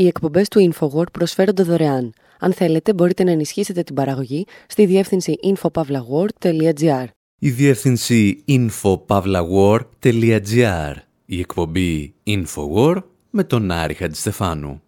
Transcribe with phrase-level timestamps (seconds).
[0.00, 2.12] Οι εκπομπές του InfoWord προσφέρονται δωρεάν.
[2.38, 7.04] Αν θέλετε, μπορείτε να ενισχύσετε την παραγωγή στη διεύθυνση infopavlagor.gr.
[7.38, 10.94] Η διεύθυνση infopavlagor.gr.
[11.26, 14.82] Η εκπομπή InfoWord με τον Άρη Χατζηστεφάνου.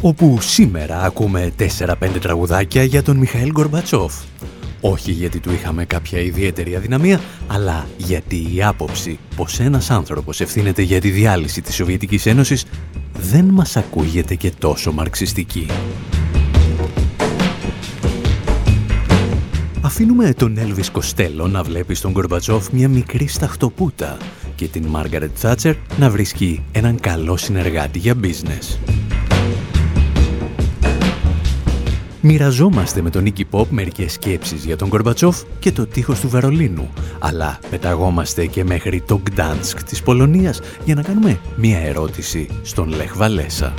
[0.00, 4.14] όπου σήμερα ακούμε 4-5 τραγουδάκια για τον Μιχαήλ Γκορμπατσόφ.
[4.86, 10.82] Όχι γιατί του είχαμε κάποια ιδιαίτερη αδυναμία, αλλά γιατί η άποψη πως ένας άνθρωπος ευθύνεται
[10.82, 12.64] για τη διάλυση της Σοβιετικής Ένωσης
[13.12, 15.66] δεν μας ακούγεται και τόσο μαρξιστική.
[19.80, 24.16] Αφήνουμε τον Έλβις Κοστέλο να βλέπει στον Γκορμπατσόφ μια μικρή σταχτοπούτα
[24.54, 28.78] και την Μάργαρετ Θάτσερ να βρίσκει έναν καλό συνεργάτη για business.
[32.26, 36.90] Μοιραζόμαστε με τον Νίκη Πόπ μερικές σκέψεις για τον Κορμπατσόφ και το τείχος του Βερολίνου,
[37.18, 43.16] αλλά πεταγόμαστε και μέχρι το Γκτάνσκ της Πολωνίας για να κάνουμε μία ερώτηση στον Λεχ
[43.16, 43.74] Βαλέσα.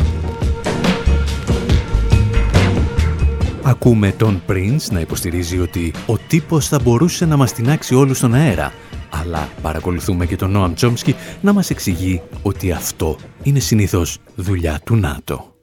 [3.64, 8.34] Ακούμε τον Prince να υποστηρίζει ότι ο τύπος θα μπορούσε να μας τεινάξει όλους στον
[8.34, 8.74] αέρα,
[9.10, 14.96] αλλά παρακολουθούμε και τον Νόαμ Τσόμσκι να μας εξηγεί ότι αυτό είναι συνήθως δουλειά του
[14.96, 15.55] ΝΑΤΟ.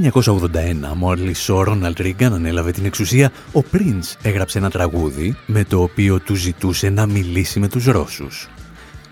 [0.00, 5.82] 1981, μόλις ο Ρόναλτ Ρίγκαν ανέλαβε την εξουσία, ο Πριντς έγραψε ένα τραγούδι με το
[5.82, 8.48] οποίο του ζητούσε να μιλήσει με τους Ρώσους.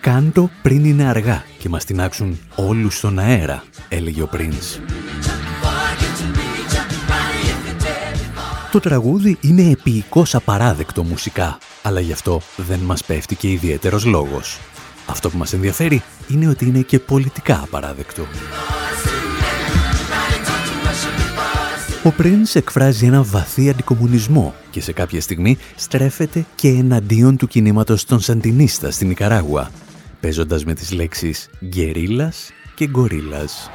[0.00, 4.80] «Κάντο πριν είναι αργά και μας τεινάξουν όλους στον αέρα», έλεγε ο Πριντς.
[8.70, 14.58] Το τραγούδι είναι επίοικος απαράδεκτο μουσικά, αλλά γι' αυτό δεν μας πέφτει και ιδιαίτερος λόγος.
[15.06, 18.26] Αυτό που μας ενδιαφέρει είναι ότι είναι και πολιτικά απαράδεκτο.
[22.04, 28.04] Ο Prince εκφράζει ένα βαθύ αντικομουνισμό και σε κάποια στιγμή στρέφεται και εναντίον του κινήματος
[28.04, 29.70] των Σαντινίστα στην Ικαράγουα,
[30.20, 33.70] παίζοντας με τις λέξεις «γκερίλας» και «γκορίλας».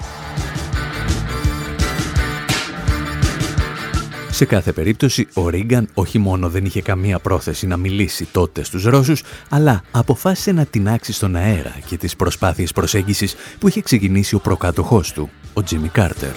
[4.29, 8.83] Σε κάθε περίπτωση, ο Ρίγκαν όχι μόνο δεν είχε καμία πρόθεση να μιλήσει τότε στους
[8.83, 14.39] Ρώσους, αλλά αποφάσισε να τεινάξει στον αέρα και τις προσπάθειες προσέγγισης που είχε ξεκινήσει ο
[14.39, 16.33] προκάτοχός του, ο Τζίμι Κάρτερ.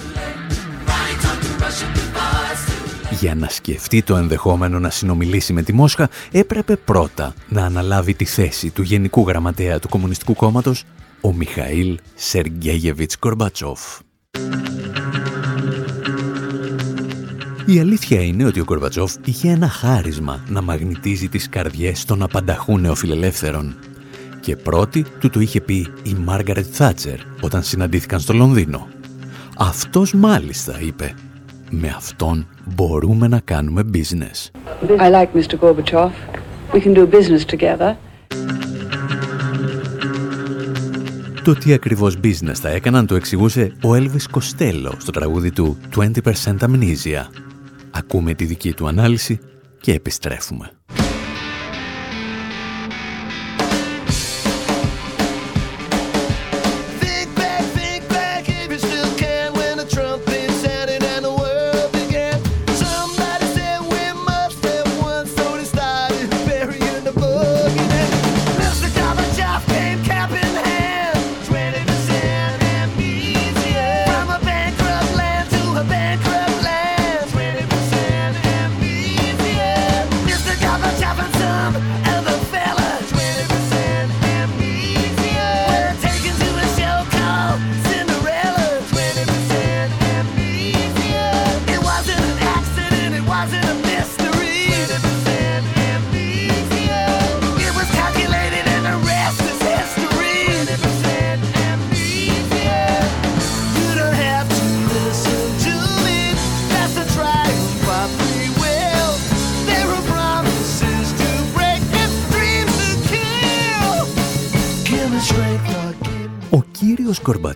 [3.11, 8.25] Για να σκεφτεί το ενδεχόμενο να συνομιλήσει με τη Μόσχα, έπρεπε πρώτα να αναλάβει τη
[8.25, 10.85] θέση του Γενικού Γραμματέα του Κομμουνιστικού Κόμματος,
[11.21, 13.81] ο Μιχαήλ Σεργέγεβιτς Κορμπατσόφ.
[17.67, 22.79] Η αλήθεια είναι ότι ο Κορμπατσόφ είχε ένα χάρισμα να μαγνητίζει τις καρδιές των απανταχού
[22.79, 23.77] νεοφιλελεύθερων.
[24.41, 28.89] Και πρώτη του το είχε πει η Μάργαρετ Θάτσερ όταν συναντήθηκαν στο Λονδίνο.
[29.57, 31.15] Αυτός μάλιστα είπε
[31.71, 34.51] με αυτόν μπορούμε να κάνουμε business.
[34.89, 35.56] I like Mr.
[35.61, 36.11] Gorbachev.
[36.73, 37.97] We can do business together.
[41.44, 46.11] Το τι ακριβώς business θα έκαναν το εξηγούσε ο Elvis Costello στο τραγούδι του 20%
[46.61, 47.26] Amnesia.
[47.91, 49.38] Ακούμε τη δική του ανάλυση
[49.81, 50.70] και επιστρέφουμε.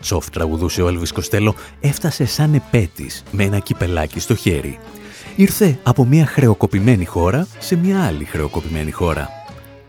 [0.02, 4.78] Κύριος Κορμπατσόφ τραγουδούσε ο Έλβης Κοστέλο έφτασε σαν επέτης με ένα κυπελάκι στο χέρι.
[5.37, 9.28] Ήρθε από μια χρεοκοπημένη χώρα σε μια άλλη χρεοκοπημένη χώρα.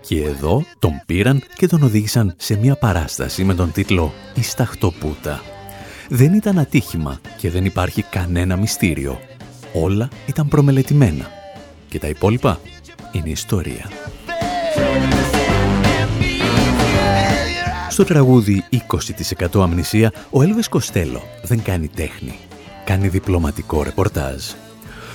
[0.02, 5.42] Και εδώ τον πήραν και τον οδήγησαν σε μια παράσταση με τον τίτλο «Η Σταχτοπούτα».
[6.10, 9.20] Δεν ήταν ατύχημα και δεν υπάρχει κανένα μυστήριο.
[9.74, 11.28] Όλα ήταν προμελετημένα.
[11.90, 12.60] Και τα υπόλοιπα
[13.12, 13.90] είναι ιστορία.
[17.94, 18.64] Στο τραγούδι
[19.52, 22.40] 20% αμνησία, ο Έλβες Κοστέλο δεν κάνει τέχνη.
[22.86, 24.44] Κάνει διπλωματικό ρεπορτάζ.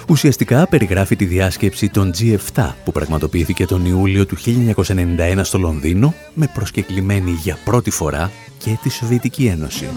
[0.09, 6.51] Ουσιαστικά περιγράφει τη διάσκεψη των G7 που πραγματοποιήθηκε τον Ιούλιο του 1991 στο Λονδίνο με
[6.55, 9.89] προσκεκλημένη για πρώτη φορά και τη Σοβιετική Ένωση.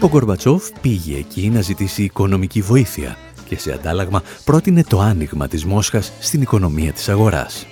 [0.00, 3.16] Ο Κορμπατσόφ πήγε εκεί να ζητήσει οικονομική βοήθεια
[3.48, 7.66] και σε αντάλλαγμα πρότεινε το άνοιγμα της Μόσχας στην οικονομία της αγοράς.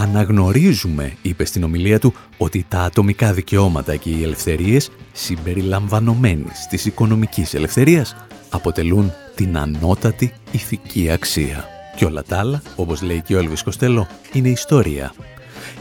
[0.00, 7.54] Αναγνωρίζουμε, είπε στην ομιλία του, ότι τα ατομικά δικαιώματα και οι ελευθερίες συμπεριλαμβανομένης της οικονομικής
[7.54, 8.16] ελευθερίας
[8.48, 11.64] αποτελούν την ανώτατη ηθική αξία.
[11.96, 15.14] Και όλα τα άλλα, όπως λέει και ο Έλβης Κοστέλο, είναι ιστορία.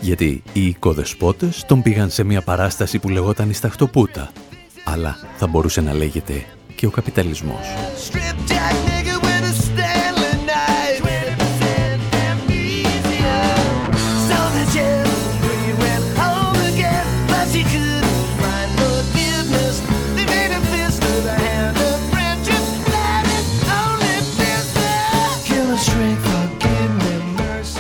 [0.02, 4.32] Γιατί οι οικοδεσπότες τον πήγαν σε μια παράσταση που λεγόταν η Σταχτοπούτα.
[4.86, 7.68] Αλλά θα μπορούσε να λέγεται και ο καπιταλισμός.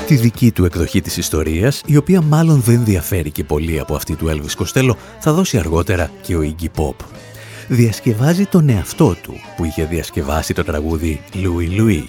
[0.08, 4.16] Τη δική του εκδοχή της ιστορίας, η οποία μάλλον δεν διαφέρει και πολύ από αυτή
[4.16, 6.96] του Elvis Costello, θα δώσει αργότερα και ο Iggy Pop.
[7.68, 12.04] Διασκευάζει τον εαυτό του, που είχε διασκευάσει το τραγούδι Louis Louis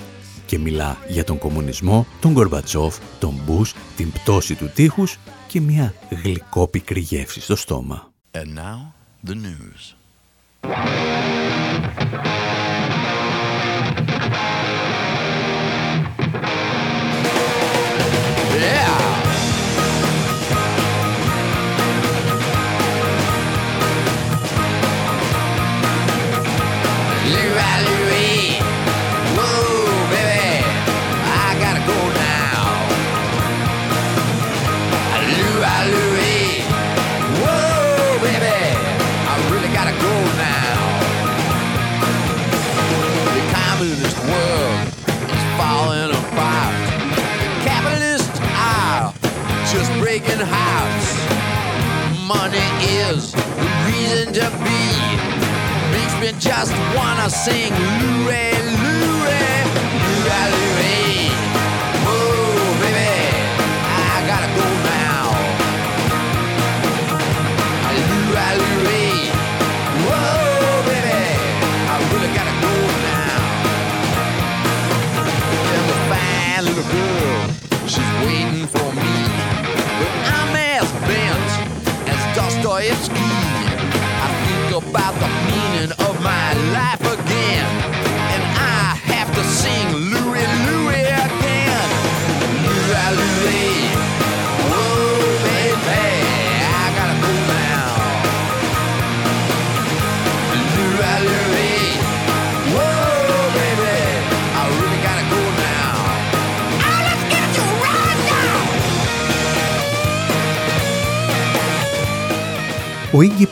[0.47, 5.95] και μιλά για τον κομμουνισμό, τον Γκορμπατσόφ, τον Μπούς, την πτώση του τείχους και μια
[6.23, 8.13] γλυκόπικρη γεύση στο στόμα.
[8.33, 8.93] And now,
[9.29, 9.97] the news.
[50.19, 51.29] vacant house.
[52.27, 54.83] Money is the reason to be.
[55.93, 59.65] Makes me just wanna sing Lou Ray, Lou Ray,
[60.03, 60.98] Lou Ray.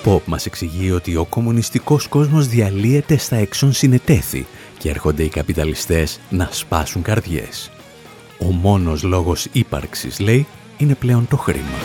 [0.09, 4.47] Pop μας εξηγεί ότι ο κομμουνιστικός κόσμος διαλύεται στα έξω συνετέθη
[4.79, 7.71] και έρχονται οι καπιταλιστές να σπάσουν καρδιές.
[8.39, 10.47] Ο μόνος λόγος ύπαρξης, λέει,
[10.77, 11.79] είναι πλέον το χρήμα.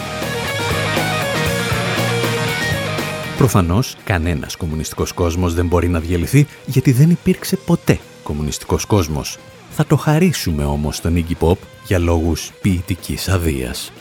[3.37, 9.37] Προφανώς, κανένας κομμουνιστικός κόσμος δεν μπορεί να διαλυθεί γιατί δεν υπήρξε ποτέ κομμουνιστικός κόσμος.
[9.71, 13.91] Θα το χαρίσουμε όμως στον Iggy Pop για λόγους ποιητικής αδείας.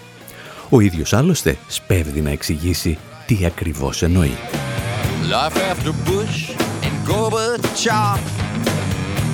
[0.69, 2.99] Ο ίδιος άλλωστε σπέβδει να εξηγήσει
[3.30, 4.38] τι ακριβώς εννοεί.
[5.30, 6.38] Life after Bush
[6.86, 8.20] and Gorbachev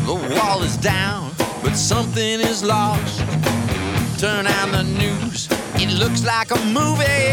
[0.09, 1.23] The wall is down,
[1.63, 3.15] but something is lost
[4.23, 5.49] Turn on the news,
[5.83, 7.27] it looks like a movie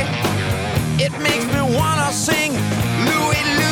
[1.07, 2.51] It makes me wanna sing
[3.09, 3.72] Louie Louie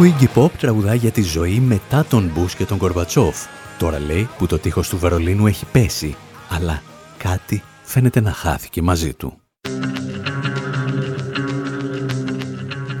[0.00, 3.36] Ο Iggy Pop για τη ζωή μετά τον Μπούς και τον Κορβατσόφ.
[3.78, 6.16] Τώρα λέει που το τείχος του Βερολίνου έχει πέσει,
[6.48, 6.82] αλλά
[7.16, 9.40] κάτι φαίνεται να χάθηκε μαζί του.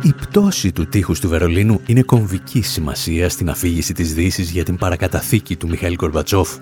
[0.02, 4.76] Η πτώση του τείχους του Βερολίνου είναι κομβική σημασία στην αφήγηση της Δύσης για την
[4.76, 6.56] παρακαταθήκη του Μιχαήλ Κορβατσόφ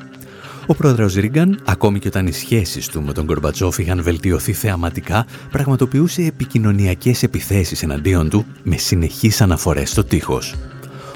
[0.70, 5.26] ο πρόεδρος Ρίγκαν, ακόμη και όταν οι σχέσεις του με τον Κορμπατσόφ είχαν βελτιωθεί θεαματικά,
[5.50, 10.54] πραγματοποιούσε επικοινωνιακές επιθέσεις εναντίον του με συνεχείς αναφορές στο τείχος.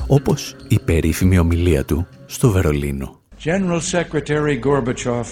[0.06, 3.20] Όπως η περίφημη ομιλία του στο Βερολίνο.
[3.44, 5.26] General Secretary Gorbachev,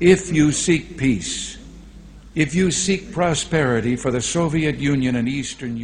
[0.00, 1.57] if you seek peace,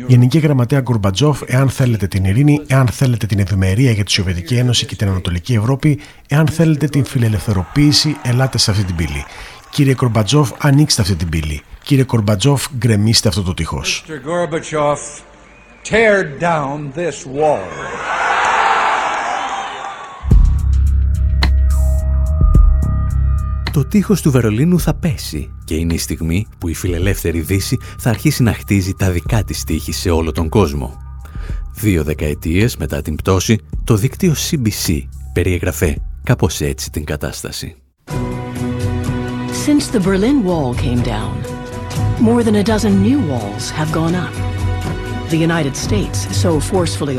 [0.07, 4.87] Γενική Γραμματέα Γκουρμπατζόφ, εάν θέλετε την ειρήνη, εάν θέλετε την ευημερία για τη Σοβιετική Ένωση
[4.87, 9.25] και την Ανατολική Ευρώπη, εάν θέλετε την φιλελευθεροποίηση, ελάτε σε αυτή την πύλη.
[9.71, 11.63] Κύριε Γκουρμπατζόφ, ανοίξτε αυτή την πύλη.
[11.83, 14.05] Κύριε Γκουρμπατζόφ, γκρεμίστε αυτό το τείχος.
[23.75, 28.11] Το τείχος του Βερολίνου θα πέσει και είναι η στιγμή που η φιλελεύθερη Δύση θα
[28.11, 30.97] αρχίσει να χτίζει τα δικά της τείχη σε όλο τον κόσμο.
[31.75, 35.03] Δύο δεκαετίες μετά την πτώση, το δίκτυο CBC
[35.33, 37.77] περιεγραφέ κάπως έτσι την κατάσταση.
[39.67, 41.35] Since the Berlin Wall came down,
[42.21, 44.54] more than a dozen new walls have gone up.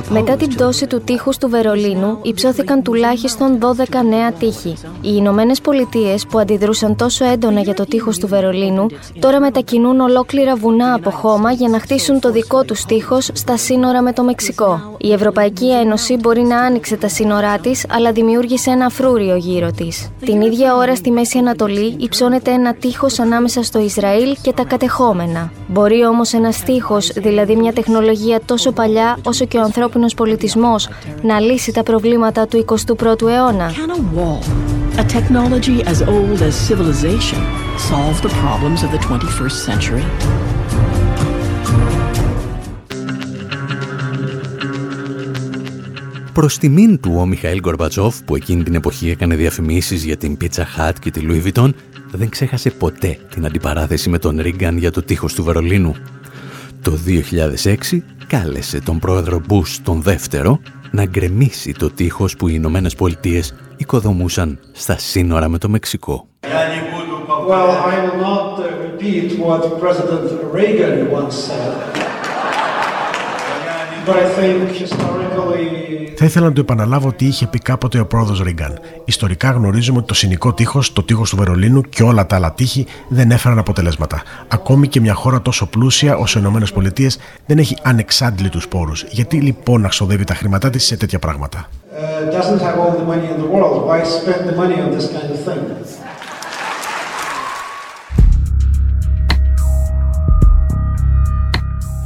[0.09, 4.73] Μετά την πτώση του τείχους του Βερολίνου, υψώθηκαν τουλάχιστον 12 νέα τείχη.
[5.01, 8.85] Οι Ηνωμένες Πολιτείες, που αντιδρούσαν τόσο έντονα για το τείχος του Βερολίνου,
[9.19, 14.01] τώρα μετακινούν ολόκληρα βουνά από χώμα για να χτίσουν το δικό τους τείχος στα σύνορα
[14.01, 14.95] με το Μεξικό.
[14.97, 20.09] Η Ευρωπαϊκή Ένωση μπορεί να άνοιξε τα σύνορά της, αλλά δημιούργησε ένα φρούριο γύρω της.
[20.25, 25.51] Την ίδια ώρα στη Μέση Ανατολή υψώνεται ένα τείχος ανάμεσα στο Ισραήλ και τα κατεχόμενα.
[25.67, 30.89] Μπορεί όμως ένας τείχος, δηλαδή μια τεχνολογία τεχνολογία τόσο παλιά όσο και ο ανθρώπινος πολιτισμός
[31.21, 33.71] να λύσει τα προβλήματα του 21ου αιώνα.
[34.97, 37.41] a technology as old as civilization,
[37.89, 40.03] solve the problems of the 21st century?
[46.33, 50.63] Προς τιμήν του ο Μιχαήλ Γκορμπατσόφ που εκείνη την εποχή έκανε διαφημίσεις για την Pizza
[50.77, 51.69] Hut και τη Louis Vuitton
[52.11, 55.95] δεν ξέχασε ποτέ την αντιπαράθεση με τον Ρίγκαν για το τείχος του Βερολίνου
[56.85, 56.97] το
[57.63, 60.59] 2006 κάλεσε τον πρόεδρο Μπούς τον δεύτερο
[60.91, 66.27] να γκρεμίσει το τείχος που οι Ηνωμένες Πολιτείες οικοδομούσαν στα σύνορα με το Μεξικό.
[67.47, 68.45] Well, I will not
[68.85, 71.94] repeat what President Reagan once said.
[74.07, 75.25] But I think historically
[76.17, 78.79] θα ήθελα να το επαναλάβω ότι είχε πει κάποτε ο πρόεδρος Ρίγκαν.
[79.05, 82.85] Ιστορικά γνωρίζουμε ότι το συνικό τείχος, το τείχος του Βερολίνου και όλα τα άλλα τείχη
[83.07, 84.21] δεν έφεραν αποτελέσματα.
[84.47, 87.07] Ακόμη και μια χώρα τόσο πλούσια όσο οι ΗΠΑ
[87.45, 89.03] δεν έχει ανεξάντλητους πόρους.
[89.03, 91.69] Γιατί λοιπόν να ξοδεύει τα χρήματά της σε τέτοια πράγματα;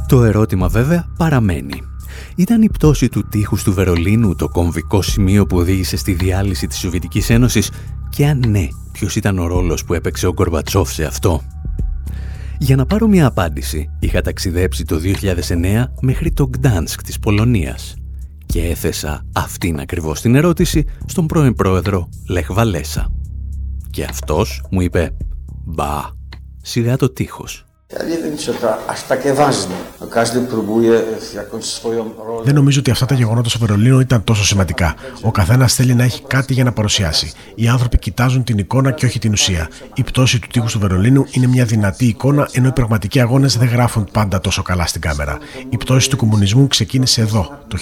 [0.06, 1.89] Το ερώτημα βέβαια παραμένει.
[2.40, 6.78] Ήταν η πτώση του τείχους του Βερολίνου το κομβικό σημείο που οδήγησε στη διάλυση της
[6.78, 7.70] Σοβιετικής Ένωσης
[8.08, 11.42] και αν ναι, ποιος ήταν ο ρόλος που έπαιξε ο Γκορμπατσόφ σε αυτό.
[12.58, 15.00] Για να πάρω μια απάντηση, είχα ταξιδέψει το
[15.48, 17.94] 2009 μέχρι το Γκτάνσκ της Πολωνίας
[18.46, 23.12] και έθεσα αυτήν ακριβώς την ερώτηση στον πρώην πρόεδρο Λεχ Βαλέσα.
[23.90, 25.16] Και αυτός μου είπε
[25.64, 26.00] «Μπα,
[26.62, 27.69] σιγά το τείχος».
[32.42, 34.94] Δεν νομίζω ότι αυτά τα γεγονότα στο Βερολίνο ήταν τόσο σημαντικά.
[35.22, 37.32] Ο καθένας θέλει να έχει κάτι για να παρουσιάσει.
[37.54, 39.68] Οι άνθρωποι κοιτάζουν την εικόνα και όχι την ουσία.
[39.94, 43.68] Η πτώση του τείχους του Βερολίνου είναι μια δυνατή εικόνα, ενώ οι πραγματικοί αγώνες δεν
[43.68, 45.38] γράφουν πάντα τόσο καλά στην κάμερα.
[45.68, 47.78] Η πτώση του κομμουνισμού ξεκίνησε εδώ, το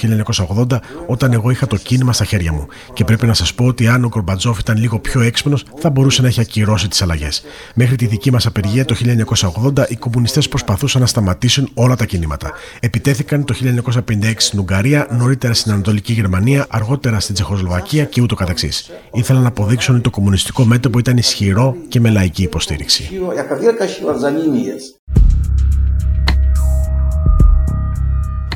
[0.71, 2.67] 1980, όταν εγώ είχα το κίνημα στα χέρια μου.
[2.93, 6.23] Και πρέπει να σας πω ότι αν ο Κορμπατζόφ ήταν λίγο πιο έξυπνος, θα μπορούσε
[6.23, 7.43] να έχει ακυρώσει τις αλλαγές.
[7.75, 12.53] Μέχρι τη δική μας απεργία το 1980, οι κομμουνιστές προσπαθούσαν να σταματήσουν όλα τα κινήματα.
[12.81, 18.91] Επιτέθηκαν το 1956 στην Ουγγαρία, νωρίτερα στην Ανατολική Γερμανία, αργότερα στην Τσεχοσλοβακία και ούτω καθεξής.
[19.13, 23.11] Ήθελαν να αποδείξουν ότι το κομμουνιστικό μέτωπο ήταν ισχυρό και με λαϊκή υποστήριξη.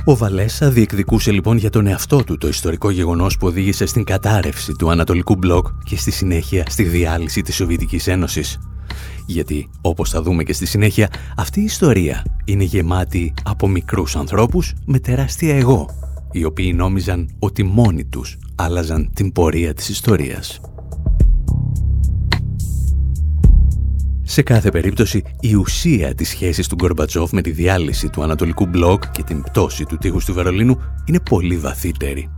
[0.04, 4.72] Ο Βαλέσα διεκδικούσε λοιπόν για τον εαυτό του το ιστορικό γεγονός που οδήγησε στην κατάρρευση
[4.72, 8.58] του Ανατολικού Μπλοκ και στη συνέχεια στη διάλυση της Σοβιετικής Ένωσης.
[9.26, 14.72] Γιατί, όπως θα δούμε και στη συνέχεια, αυτή η ιστορία είναι γεμάτη από μικρούς ανθρώπους
[14.86, 15.88] με τεράστια εγώ,
[16.32, 20.60] οι οποίοι νόμιζαν ότι μόνοι τους άλλαζαν την πορεία της ιστορίας.
[24.22, 29.10] Σε κάθε περίπτωση, η ουσία της σχέσης του Γκορμπατσόφ με τη διάλυση του Ανατολικού Μπλοκ
[29.10, 32.30] και την πτώση του τείχους του Βερολίνου είναι πολύ βαθύτερη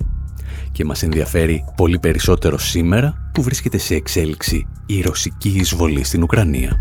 [0.74, 6.76] και μας ενδιαφέρει πολύ περισσότερο σήμερα που βρίσκεται σε εξέλιξη η ρωσική εισβολή στην Ουκρανία.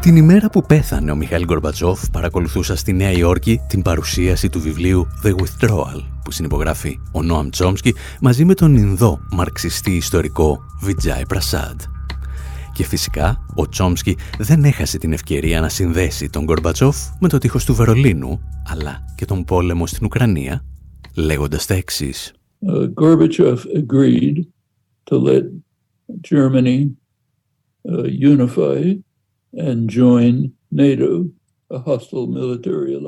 [0.00, 5.08] Την ημέρα που πέθανε ο Μιχαήλ Γκορμπατσόφ παρακολουθούσα στη Νέα Υόρκη την παρουσίαση του βιβλίου
[5.22, 11.80] The Withdrawal που συνυπογράφει ο Νόαμ Τσόμσκι μαζί με τον Ινδό μαρξιστή ιστορικό Βιτζάι Πρασάντ.
[12.78, 17.64] Και φυσικά ο Τσόμσκι δεν έχασε την ευκαιρία να συνδέσει τον Γκορμπατσόφ με το τείχος
[17.64, 20.64] του Βερολίνου αλλά και τον πόλεμο στην Ουκρανία
[21.16, 22.32] λέγοντας τα εξής.
[22.94, 24.36] Gorbachev agreed
[25.10, 25.44] to let
[26.30, 26.90] Germany
[27.88, 28.98] uh, unify
[29.56, 30.34] and join
[30.68, 31.30] NATO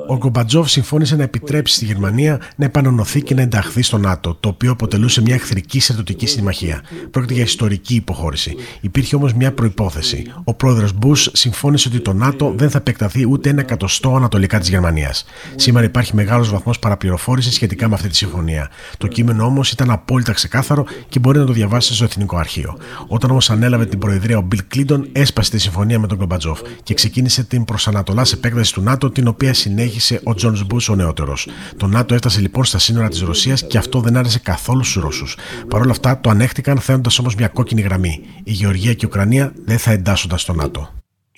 [0.07, 4.49] ο Γκομπατζόφ συμφώνησε να επιτρέψει στη Γερμανία να επανονωθεί και να ενταχθεί στο ΝΑΤΟ, το
[4.49, 6.81] οποίο αποτελούσε μια εχθρική στρατιωτική συμμαχία.
[7.11, 8.55] Πρόκειται για ιστορική υποχώρηση.
[8.81, 10.23] Υπήρχε όμως μια προπόθεση.
[10.43, 14.69] Ο πρόεδρος Μπούς συμφώνησε ότι το ΝΑΤΟ δεν θα επεκταθεί ούτε ένα εκατοστό ανατολικά της
[14.69, 15.25] Γερμανίας.
[15.55, 18.69] Σήμερα υπάρχει μεγάλος βαθμός παραπληροφόρησης σχετικά με αυτή τη συμφωνία.
[18.97, 22.77] Το κείμενο όμως ήταν απόλυτα ξεκάθαρο και μπορεί να το διαβάσει στο Εθνικό Αρχείο.
[23.07, 26.93] Όταν όμως ανέλαβε την προεδρία ο Μπιλ Κλίντον, έσπασε τη συμφωνία με τον Γκορμπατσόφ και
[26.93, 31.47] ξεκίνησε την προς ανατολάς επέκταση του ΝΑΤΟ, την οποία συνέχισε ο Τζον Μπους ο νεότερος.
[31.77, 35.37] Το ΝΑΤΟ έφτασε λοιπόν στα σύνορα της Ρωσίας και αυτό δεν άρεσε καθόλου στους Ρώσους.
[35.67, 38.21] Παρ' όλα αυτά το ανέχτηκαν θέτοντας όμως μια κόκκινη γραμμή.
[38.43, 40.89] Η Γεωργία και η Ουκρανία δεν θα εντάσσονταν στο ΝΑΤΟ.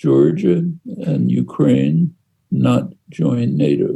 [0.04, 0.58] Georgia
[1.06, 1.98] and Ukraine
[2.66, 2.86] not
[3.18, 3.90] join NATO.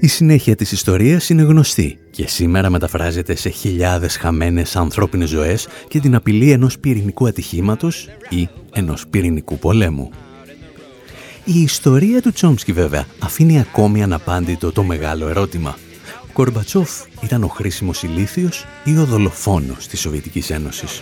[0.00, 6.00] Η συνέχεια της ιστορίας είναι γνωστή και σήμερα μεταφράζεται σε χιλιάδες χαμένες ανθρώπινες ζωές και
[6.00, 10.10] την απειλή ενός πυρηνικού ατυχήματος ή ενός πυρηνικού πολέμου.
[11.44, 15.78] Η ιστορία του Τσόμσκι βέβαια αφήνει ακόμη αναπάντητο το μεγάλο ερώτημα.
[16.22, 16.90] Ο Κορμπατσόφ
[17.22, 21.00] ήταν ο χρήσιμος ηλίθιος ή ο δολοφόνος της Σοβιετικής Ένωσης;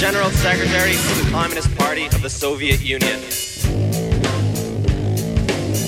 [0.00, 3.20] General Secretary of the Communist Party of the Soviet Union.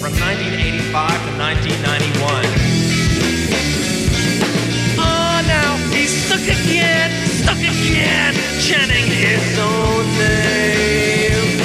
[0.04, 2.44] From 1985 to 1991.
[4.98, 7.08] Oh, ah, now he's stuck again,
[7.40, 11.56] stuck again, chanting his own name.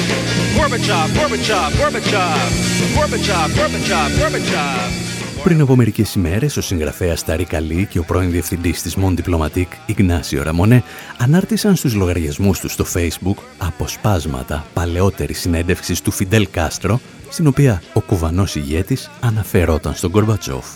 [0.56, 2.48] Gorbachev, Gorbachev, Gorbachev,
[2.96, 5.17] Gorbachev, Gorbachev, Gorbachev.
[5.42, 9.72] Πριν από μερικές ημέρες, ο συγγραφέας Τάρι Καλή και ο πρώην διευθυντής της Mon Diplomatique,
[9.86, 10.82] Ιγνάσιο Ραμονέ,
[11.18, 18.00] ανάρτησαν στους λογαριασμούς τους στο Facebook αποσπάσματα παλαιότερη συνέντευξη του Φιντέλ Κάστρο, στην οποία ο
[18.00, 20.66] κουβανός ηγέτης αναφερόταν στον Κορμπατσόφ.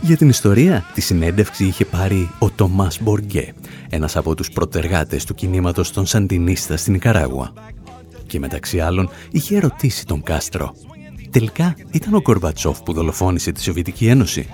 [0.00, 3.54] Για την ιστορία, τη συνέντευξη είχε πάρει ο Τομάς Μποργκέ,
[3.90, 7.52] ένας από τους προτεργάτες του κινήματος των Σαντινίστα στην Ικαράγουα.
[8.26, 10.74] Και μεταξύ άλλων είχε ερωτήσει τον Κάστρο
[11.32, 14.48] Τελικά ήταν ο Κορμπατσόφ που δολοφόνησε τη Σοβιετική Ένωση.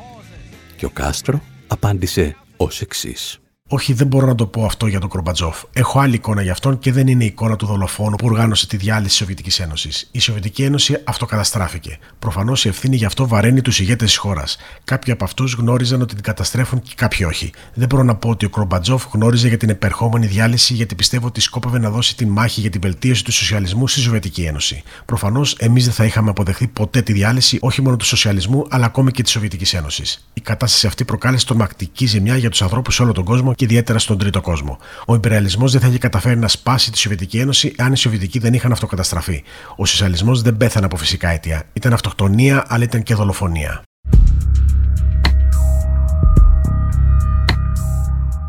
[0.77, 3.41] Και ο Κάστρο απάντησε ως εξής.
[3.71, 5.63] Όχι, δεν μπορώ να το πω αυτό για τον Κορμπατζόφ.
[5.73, 8.77] Έχω άλλη εικόνα για αυτόν και δεν είναι η εικόνα του δολοφόνου που οργάνωσε τη
[8.77, 10.09] διάλυση της Σοβιετικής Ένωσης.
[10.13, 11.99] Η Σοβιετική Ένωση αυτοκαταστράφηκε.
[12.19, 14.57] Προφανώς η ευθύνη γι' αυτό βαραίνει τους ηγέτες της χώρας.
[14.85, 17.53] Κάποιοι από αυτούς γνώριζαν ότι την καταστρέφουν και κάποιοι όχι.
[17.75, 21.41] Δεν μπορώ να πω ότι ο Κορμπατζόφ γνώριζε για την επερχόμενη διάλυση γιατί πιστεύω ότι
[21.41, 24.83] σκόπευε να δώσει τη μάχη για την βελτίωση του σοσιαλισμού στη Σοβιετική Ένωση.
[25.05, 29.11] Προφανώς εμείς δεν θα είχαμε αποδεχθεί ποτέ τη διάλυση όχι μόνο του σοσιαλισμού αλλά ακόμη
[29.11, 30.29] και της Σοβιετικής Ένωσης.
[30.35, 33.99] Η κατάσταση αυτή προκάλεσε τρομακτική ζημιά για τους ανθρώπους σε όλο τον κόσμο και ιδιαίτερα
[33.99, 34.79] στον τρίτο κόσμο.
[35.07, 38.55] Ο υπεραλισμό δεν θα είχε καταφέρει να σπάσει τη Σοβιετική Ένωση αν οι Σοβιετικοί δεν
[38.55, 39.43] είχαν αυτοκαταστραφεί.
[39.77, 41.63] Ο σοσιαλισμός δεν πέθανε από φυσικά αίτια.
[41.73, 43.83] Ήταν αυτοκτονία, αλλά ήταν και δολοφονία.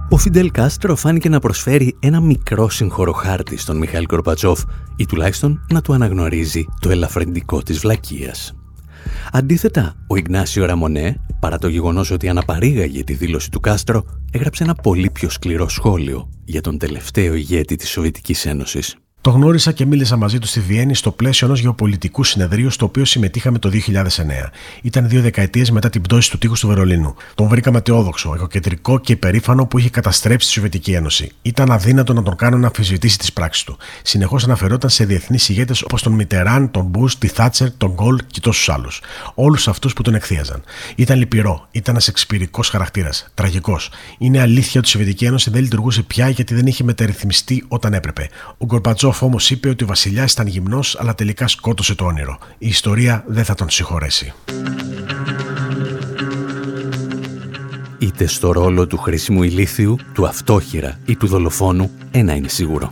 [0.09, 4.63] Ο Φιντελ Κάστρο φάνηκε να προσφέρει ένα μικρό συγχωροχάρτη στον Μιχαήλ Κορπατσόφ
[4.95, 8.53] ή τουλάχιστον να του αναγνωρίζει το ελαφρεντικό της βλακείας.
[9.31, 14.73] Αντίθετα, ο Ιγνάσιο Ραμονέ, παρά το γεγονός ότι αναπαρήγαγε τη δήλωση του Κάστρο, έγραψε ένα
[14.75, 18.95] πολύ πιο σκληρό σχόλιο για τον τελευταίο ηγέτη της Σοβιετικής Ένωσης.
[19.21, 23.05] Το γνώρισα και μίλησα μαζί του στη Βιέννη στο πλαίσιο ενός γεωπολιτικού συνεδρίου στο οποίο
[23.05, 24.49] συμμετείχαμε το 2009.
[24.81, 27.15] Ήταν δύο δεκαετίες μετά την πτώση του τείχους του Βερολίνου.
[27.35, 31.31] Τον βρήκαμε αιτιόδοξο, εγωκεντρικό και υπερήφανο που είχε καταστρέψει τη Σοβιετική Ένωση.
[31.41, 33.77] Ήταν αδύνατο να τον κάνω να αμφισβητήσει τις πράξεις του.
[34.01, 38.39] Συνεχώς αναφερόταν σε διεθνείς ηγέτες όπως τον Μιτεράν, τον Μπούς, τη Θάτσερ, τον Γκολ και
[38.39, 39.01] τόσους άλλους.
[39.33, 40.63] Όλους αυτούς που τον εκθίαζαν.
[40.95, 43.89] Ήταν λυπηρό, ήταν ένας εξυπηρικό χαρακτήρας, τραγικός.
[44.17, 48.29] Είναι αλήθεια ότι η Σοβιετική Ένωση δεν λειτουργούσε πια γιατί δεν είχε μεταρρυθμιστεί όταν έπρεπε.
[48.57, 48.65] Ο
[49.09, 52.37] Γκορμπατζόφ όμως είπε ότι ο βασιλιάς ήταν γυμνός, αλλά τελικά σκότωσε το όνειρο.
[52.57, 54.33] Η ιστορία δεν θα τον συγχωρέσει.
[57.99, 62.91] Είτε στο ρόλο του χρήσιμου ηλίθιου, του αυτόχειρα ή του δολοφόνου, ένα είναι σίγουρο.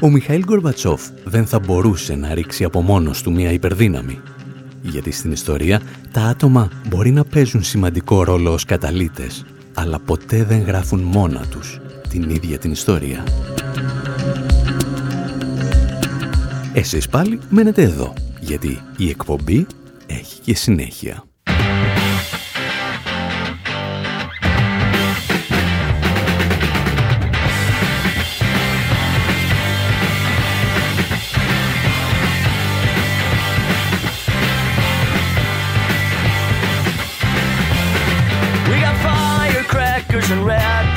[0.00, 4.20] Ο Μιχαήλ Γκορμπατσόφ δεν θα μπορούσε να ρίξει από μόνος του μια υπερδύναμη.
[4.82, 5.80] Γιατί στην ιστορία
[6.12, 11.80] τα άτομα μπορεί να παίζουν σημαντικό ρόλο ως καταλήτες, αλλά ποτέ δεν γράφουν μόνα τους
[12.08, 13.24] την ίδια την ιστορία.
[16.76, 19.66] Εσείς πάλι μένετε εδώ, γιατί η εκπομπή
[20.06, 21.24] έχει και συνέχεια.
[40.30, 40.94] and red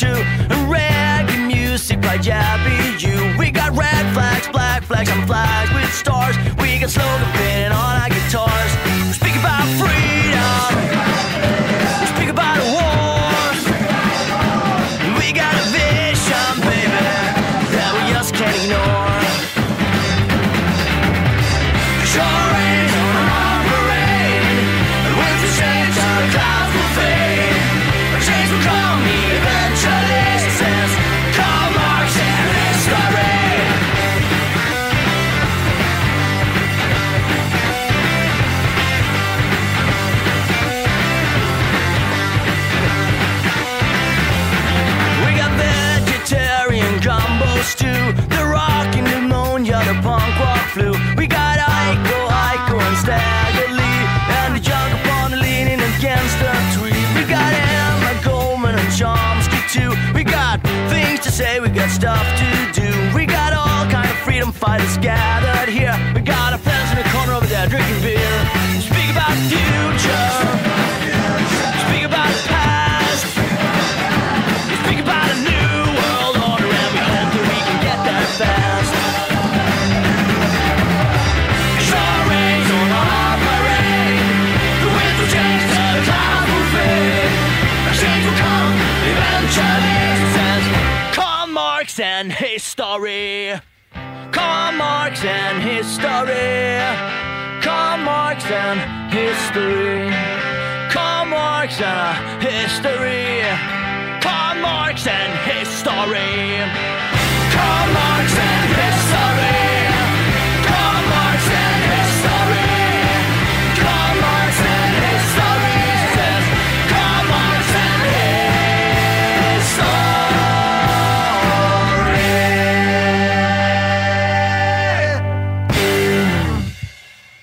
[0.00, 3.38] And reggae music by Jabby You.
[3.38, 6.34] We got red flags, black flags, and flags with stars.
[6.56, 8.01] We got slogan painting on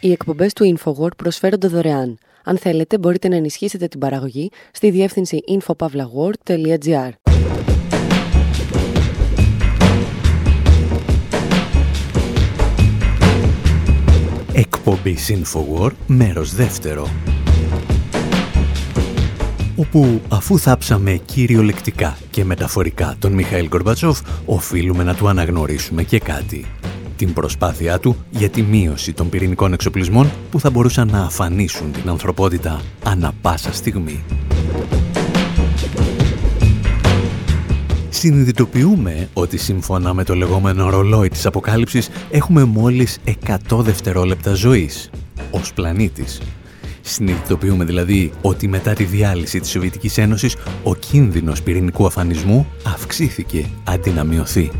[0.02, 2.18] Οι εκπομπές του InfoWord προσφέρονται δωρεάν.
[2.44, 7.10] Αν θέλετε, μπορείτε να ενισχύσετε την παραγωγή στη διεύθυνση infopavlagor.gr.
[14.54, 17.10] Εκπομπή Infowar, μέρος δεύτερο.
[19.76, 26.66] Όπου αφού θάψαμε κυριολεκτικά και μεταφορικά τον Μιχαήλ Γκορμπατσόφ, οφείλουμε να του αναγνωρίσουμε και κάτι.
[27.20, 32.10] Την προσπάθειά του για τη μείωση των πυρηνικών εξοπλισμών που θα μπορούσαν να αφανίσουν την
[32.10, 34.24] ανθρωπότητα ανα πάσα στιγμή.
[38.10, 43.20] Συνειδητοποιούμε ότι σύμφωνα με το λεγόμενο ρολόι της αποκάλυψης έχουμε μόλις
[43.70, 45.10] 100 δευτερόλεπτα ζωής
[45.52, 46.42] ως πλανήτης.
[47.02, 54.10] Συνειδητοποιούμε δηλαδή ότι μετά τη διάλυση της Σοβιετικής Ένωσης ο κίνδυνος πυρηνικού αφανισμού αυξήθηκε αντί
[54.10, 54.72] να μειωθεί.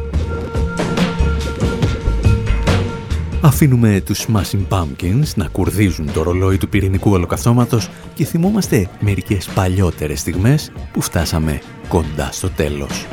[3.42, 10.20] Αφήνουμε τους Smashing Pumpkins να κουρδίζουν το ρολόι του πυρηνικού ολοκαυτώματος και θυμόμαστε μερικές παλιότερες
[10.20, 13.08] στιγμές που φτάσαμε κοντά στο τέλος.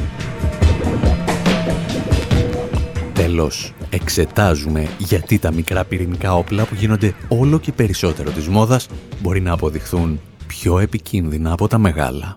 [3.12, 8.88] Τέλος, εξετάζουμε γιατί τα μικρά πυρηνικά όπλα που γίνονται όλο και περισσότερο της μόδας
[9.22, 12.36] μπορεί να αποδειχθούν πιο επικίνδυνα από τα μεγάλα.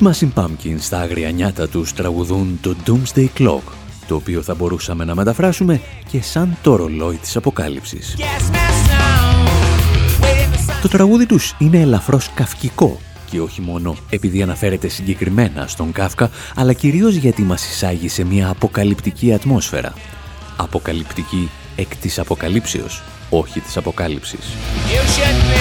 [0.00, 3.62] Smashing Pumpkins στα άγρια νιάτα τους τραγουδούν το Doomsday Clock,
[4.06, 5.80] το οποίο θα μπορούσαμε να μεταφράσουμε
[6.10, 8.16] και σαν το ρολόι της αποκάλυψης.
[8.18, 9.48] Yes, my song.
[10.24, 15.92] Waiting for Το τραγούδι τους είναι ελαφρώς καυκικό και όχι μόνο επειδή αναφέρεται συγκεκριμένα στον
[15.92, 19.94] Κάφκα, αλλά κυρίως γιατί μας εισάγει σε μια αποκαλυπτική ατμόσφαιρα.
[20.56, 24.40] αποκαλυπτική εκ της αποκαλύψεως, όχι της αποκάλυψης.
[24.40, 25.55] You should be ashamed.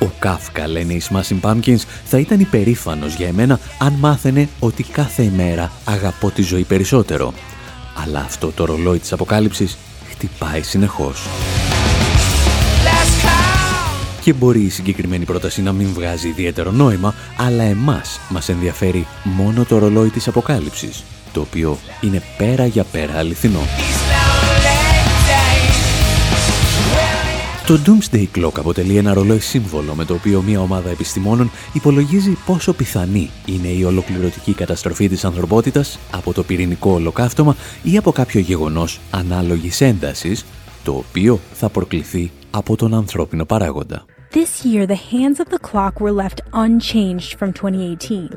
[0.00, 5.22] Ο Κάφκα, λένε οι Smashing Pumpkins, θα ήταν υπερήφανος για εμένα αν μάθαινε ότι κάθε
[5.22, 7.32] ημέρα αγαπώ τη ζωή περισσότερο.
[8.02, 9.76] Αλλά αυτό το ρολόι της αποκάλυψης
[10.10, 11.26] χτυπάει συνεχώς.
[12.84, 14.20] Let's call.
[14.22, 19.64] Και μπορεί η συγκεκριμένη πρόταση να μην βγάζει ιδιαίτερο νόημα, αλλά εμάς μας ενδιαφέρει μόνο
[19.64, 23.60] το ρολόι της αποκάλυψης, το οποίο είναι πέρα για πέρα αληθινό.
[27.66, 32.72] Το Doomsday Clock αποτελεί ένα ρολόι σύμβολο με το οποίο μια ομάδα επιστημόνων υπολογίζει πόσο
[32.72, 39.00] πιθανή είναι η ολοκληρωτική καταστροφή της ανθρωπότητας από το πυρηνικό ολοκαύτωμα ή από κάποιο γεγονός
[39.10, 40.46] ανάλογης έντασης,
[40.84, 44.04] το οποίο θα προκληθεί από τον ανθρώπινο παράγοντα.
[44.42, 48.28] This year, the hands of the clock were left unchanged from 2018,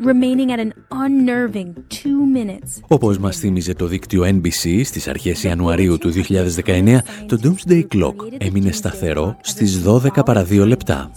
[0.00, 2.80] remaining at an unnerving two minutes.
[2.88, 8.72] Όπως μας θύμιζε το δίκτυο NBC στις αρχές Ιανουαρίου του 2019, το Doomsday Clock έμεινε
[8.72, 11.10] σταθερό στις 12 παρα 2 λεπτά,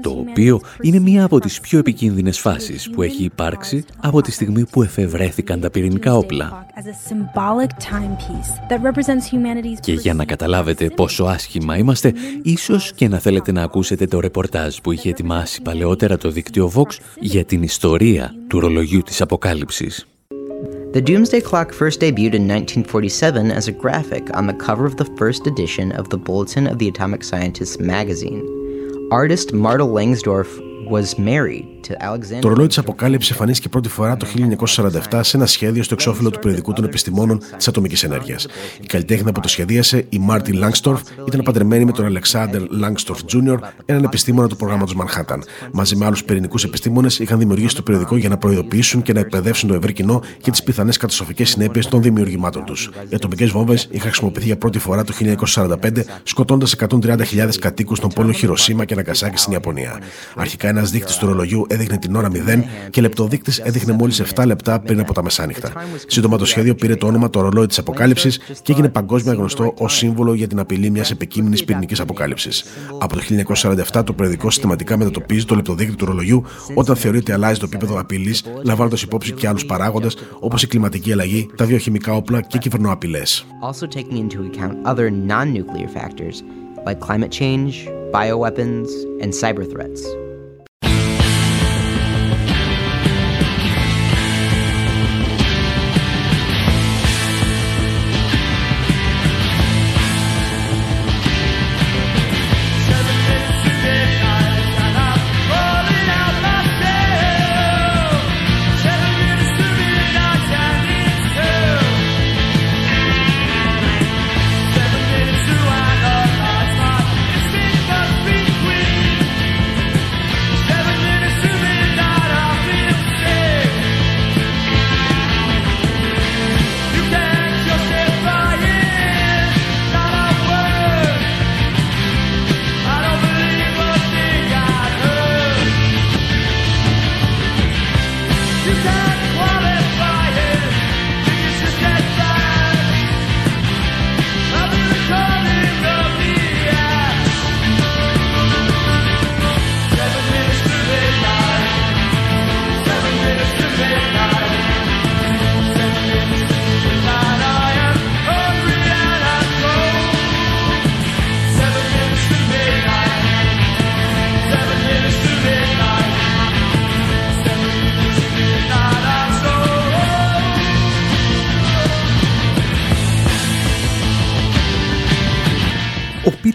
[0.00, 4.64] το οποίο είναι μία από τις πιο επικίνδυνες φάσεις που έχει υπάρξει από τη στιγμή
[4.64, 6.66] που εφευρέθηκαν τα πυρηνικά όπλα.
[6.76, 12.92] As a symbolic timepiece that represents humanity's Και για να καταλάβετε πόσο άσχημα είμαστε, ίσως
[12.92, 17.44] και να θέλετε να ακούσετε το ρεπορτάζ που είχε ετοιμάσει παλαιότερα το δίκτυο Vox για
[17.44, 20.06] την ιστορία του ρολογιού της αποκάλυψης.
[20.94, 25.08] The Doomsday Clock first debuted in 1947 as a graphic on the cover of the
[25.18, 28.42] first edition of the Bulletin of the Atomic Scientists magazine.
[29.10, 30.50] Artist Marta Langsdorff
[30.94, 31.73] was married to Alexander.
[32.40, 34.26] Το ρολόι της Αποκάλυψη εμφανίστηκε πρώτη φορά το
[35.10, 38.46] 1947 σε ένα σχέδιο στο εξώφυλλο του περιοδικού των επιστημόνων της ατομικής ενέργειας.
[38.80, 43.56] Η καλλιτέχνη που το σχεδίασε, η Μάρτι Λάγκστορφ, ήταν παντρεμένη με τον Αλεξάνδρ Λάγκστορφ Jr.,
[43.84, 45.38] έναν επιστήμονα του προγράμματος Manhattan.
[45.72, 49.68] Μαζί με άλλους πυρηνικούς επιστήμονες είχαν δημιουργήσει το περιοδικό για να προειδοποιήσουν και να εκπαιδεύσουν
[49.68, 52.90] το ευρύ κοινό για τις πιθανές καταστροφικές συνέπειες των δημιουργημάτων τους.
[53.08, 58.32] Οι ατομικές βόμβες είχαν χρησιμοποιηθεί για πρώτη φορά το 1945, σκοτώντας 130.000 κατοίκους στον πόλο
[58.32, 60.00] Χειροσύμα και Ναγκασάκη στην Ιαπωνία.
[60.36, 64.80] Αρχικά ένας δείκτης του ρολογιού έδειχνε την ώρα 0 και λεπτοδείκτης έδειχνε μόλις 7 λεπτά
[64.80, 65.72] πριν από τα μεσάνυχτα.
[66.06, 69.96] Σύντομα το σχέδιο πήρε το όνομα το ρολόι της Αποκάλυψης και έγινε παγκόσμια γνωστό ως
[69.96, 72.64] σύμβολο για την απειλή μιας επικείμενης πυρηνικής αποκάλυψης.
[72.98, 73.20] Από το
[73.92, 78.44] 1947 το περιοδικό συστηματικά μετατοπίζει το λεπτοδείκτη του ρολογιού όταν θεωρείται αλλάζει το επίπεδο απειλής,
[78.62, 83.46] λαμβάνοντας υπόψη και άλλους παράγοντες όπως η κλιματική αλλαγή, τα βιοχημικά όπλα και κυβερνοαπειλές.
[83.70, 86.36] Also taking into account other non nuclear factors
[86.86, 88.88] like climate change, bioweapons,
[89.22, 90.23] and cyber threats.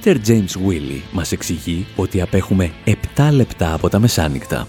[0.10, 4.68] Ο Peter James Willey μας εξηγεί ότι απέχουμε 7 λεπτά από τα μεσάνυχτα.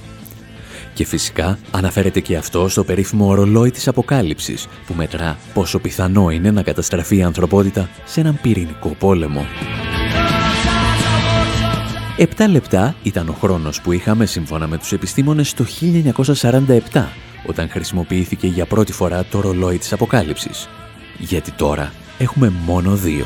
[0.95, 6.51] Και φυσικά αναφέρεται και αυτό στο περίφημο ορολόι της αποκάλυψης που μετρά πόσο πιθανό είναι
[6.51, 9.47] να καταστραφεί η ανθρωπότητα σε έναν πυρηνικό πόλεμο.
[12.19, 15.65] 7 λεπτά ήταν ο χρόνος που είχαμε σύμφωνα με τους επιστήμονες το
[16.93, 17.05] 1947
[17.47, 20.69] όταν χρησιμοποιήθηκε για πρώτη φορά το ρολόι της αποκάλυψης.
[21.19, 23.25] Γιατί τώρα έχουμε μόνο δύο.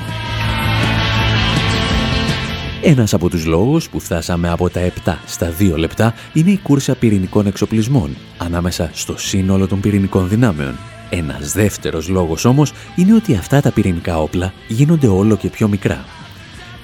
[2.87, 6.95] Ένας από τους λόγους που φτάσαμε από τα 7 στα 2 λεπτά είναι η κούρσα
[6.95, 10.75] πυρηνικών εξοπλισμών ανάμεσα στο σύνολο των πυρηνικών δυνάμεων.
[11.11, 16.05] Ένας δεύτερος λόγος όμως είναι ότι αυτά τα πυρηνικά όπλα γίνονται όλο και πιο μικρά.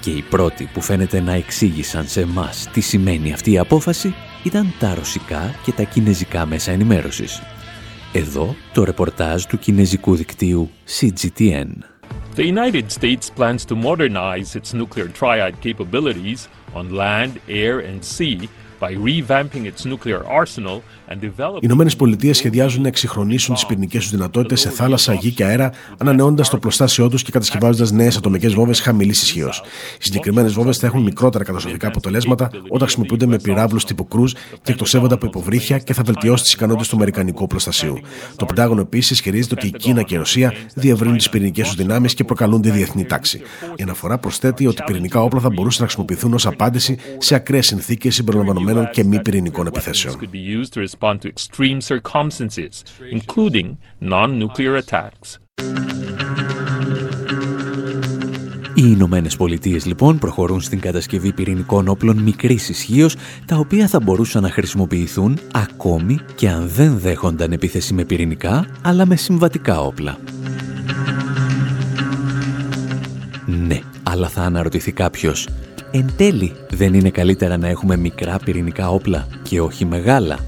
[0.01, 4.73] Και οι πρώτοι που φαίνεται να εξήγησαν σε εμάς τι σημαίνει αυτή η απόφαση ήταν
[4.79, 7.43] τα ρωσικά και τα κινέζικα μέσα ενημέρωσης.
[8.13, 12.00] Εδώ το ρεπορτάζ του κινέζικου δικτύου CGTN.
[12.37, 18.49] The United States plans to modernize its nuclear triad capabilities on land, air, and sea
[18.81, 24.61] by revamping its nuclear arsenal Οι Ηνωμένες Πολιτείες σχεδιάζουν να εξυγχρονίσουν τις πυρηνικές τους δυνατότητες
[24.61, 29.23] σε θάλασσα, γη και αέρα, ανανεώντα το πλωστάσιό τους και κατασκευάζοντας νέες ατομικές βόμβες χαμηλής
[29.23, 29.63] ισχύως.
[29.99, 34.73] Οι συγκεκριμένες βόμβες θα έχουν μικρότερα καταστροφικά αποτελέσματα όταν χρησιμοποιούνται με πυράβλους τύπου κρούζ και
[34.73, 37.99] εκτοσεύονται από υποβρύχια και θα βελτιώσει τις ικανότητες του Αμερικανικού προστασίου.
[38.37, 42.15] Το Πεντάγωνο επίσης ισχυρίζεται ότι η Κίνα και η Ρωσία διευρύνουν τις πυρηνικές τους δυνάμεις
[42.15, 43.41] και προκαλούν τη διεθνή τάξη.
[43.77, 48.19] Η αναφορά προσθέτει ότι πυρηνικά όπλα θα μπορούσαν να χρησιμοποιηθούν ως απάντηση σε ακραίες συνθήκες
[48.71, 50.17] συμπεριλαμβανομένων και μη πυρηνικών επιθέσεων
[50.75, 52.75] respond to extreme circumstances,
[53.17, 53.69] including
[54.01, 55.39] non-nuclear attacks.
[58.75, 64.43] Οι Ηνωμένες Πολιτείες λοιπόν προχωρούν στην κατασκευή πυρηνικών όπλων μικρής ισχύως, τα οποία θα μπορούσαν
[64.43, 70.19] να χρησιμοποιηθούν ακόμη και αν δεν δέχονταν επίθεση με πυρηνικά, αλλά με συμβατικά όπλα.
[73.47, 75.49] Ναι, αλλά θα αναρωτηθεί κάποιος,
[75.91, 80.39] εν τέλει δεν είναι καλύτερα να έχουμε μικρά πυρηνικά όπλα και όχι μεγάλα;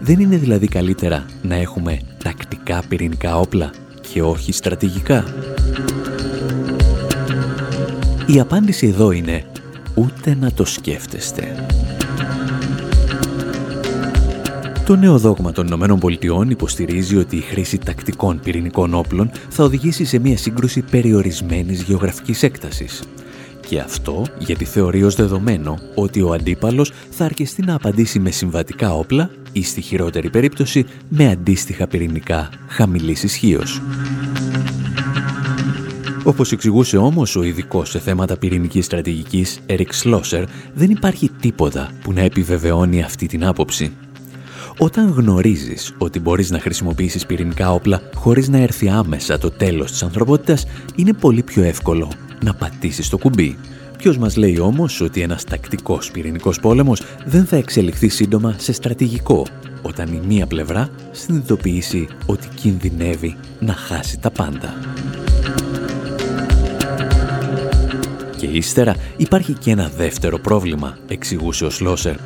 [0.00, 3.70] Δεν είναι δηλαδή καλύτερα να έχουμε τακτικά πυρηνικά όπλα
[4.12, 5.24] και όχι στρατηγικά;
[8.26, 9.44] Η απάντηση εδώ είναι
[9.94, 11.66] ούτε να το σκέφτεστε.
[14.84, 20.04] Το νέο δόγμα των Ηνωμένων Πολιτειών υποστηρίζει ότι η χρήση τακτικών πυρηνικών όπλων θα οδηγήσει
[20.04, 23.02] σε μια σύγκρουση περιορισμένης γεωγραφικής έκτασης.
[23.68, 28.94] Και αυτό γιατί θεωρεί ως δεδομένο ότι ο αντίπαλος θα αρκεστεί να απαντήσει με συμβατικά
[28.94, 33.82] όπλα ή στη χειρότερη περίπτωση με αντίστοιχα πυρηνικά χαμηλής ισχύως.
[36.24, 42.12] Όπως εξηγούσε όμως ο ειδικός σε θέματα πυρηνικής στρατηγικής Eric Schlosser, δεν υπάρχει τίποτα που
[42.12, 43.92] να επιβεβαιώνει αυτή την άποψη.
[44.78, 50.02] Όταν γνωρίζεις ότι μπορείς να χρησιμοποιήσεις πυρηνικά όπλα χωρίς να έρθει άμεσα το τέλος της
[50.02, 52.08] ανθρωπότητας, είναι πολύ πιο εύκολο
[52.42, 53.58] να πατήσεις το κουμπί.
[53.98, 59.46] Ποιος μας λέει όμως ότι ένας τακτικός πυρηνικός πόλεμος δεν θα εξελιχθεί σύντομα σε στρατηγικό,
[59.82, 64.74] όταν η μία πλευρά συνειδητοποιήσει ότι κινδυνεύει να χάσει τα πάντα.
[68.36, 72.16] Και ύστερα υπάρχει και ένα δεύτερο πρόβλημα, εξηγούσε ο Σλόσερ.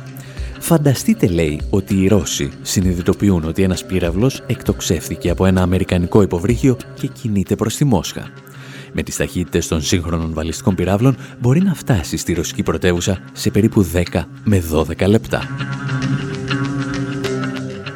[0.59, 7.07] Φανταστείτε, λέει, ότι οι Ρώσοι συνειδητοποιούν ότι ένας πύραυλος εκτοξεύθηκε από ένα αμερικανικό υποβρύχιο και
[7.07, 8.31] κινείται προς τη Μόσχα
[8.93, 13.85] με τις ταχύτητες των σύγχρονων βαλιστικών πυράβλων μπορεί να φτάσει στη ρωσική πρωτεύουσα σε περίπου
[14.13, 15.41] 10 με 12 λεπτά.